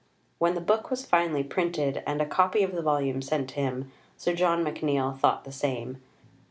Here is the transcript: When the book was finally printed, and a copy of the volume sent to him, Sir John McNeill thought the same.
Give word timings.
When 0.39 0.55
the 0.55 0.61
book 0.61 0.89
was 0.89 1.05
finally 1.05 1.43
printed, 1.43 2.01
and 2.07 2.23
a 2.23 2.25
copy 2.25 2.63
of 2.63 2.73
the 2.73 2.81
volume 2.81 3.21
sent 3.21 3.49
to 3.49 3.55
him, 3.59 3.91
Sir 4.17 4.33
John 4.33 4.65
McNeill 4.65 5.15
thought 5.19 5.43
the 5.43 5.51
same. 5.51 6.01